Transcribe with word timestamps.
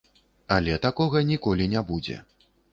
Але 0.55 0.77
такога 0.85 1.23
ніколі 1.31 1.71
не 1.77 1.87
будзе. 1.93 2.21